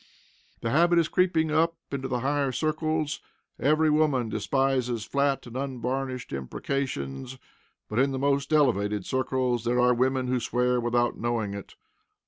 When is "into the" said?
1.91-2.21